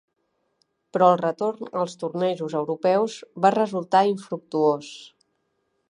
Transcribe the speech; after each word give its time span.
Però 0.95 1.09
el 1.15 1.19
retorn 1.19 1.69
als 1.83 1.93
tornejos 2.05 2.57
europeus 2.63 3.19
va 3.45 3.53
resultar 3.57 4.05
infructuós. 4.15 4.91